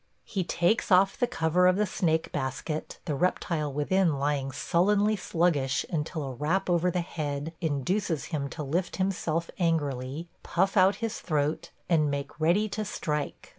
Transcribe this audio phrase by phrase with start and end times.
[0.23, 5.85] –He takes off the cover of the snake basket, the reptile within lying sullenly sluggish
[5.91, 11.19] until a rap over the head induces him to lift himself angrily, puff out his
[11.19, 13.49] throat, and make ready to strike.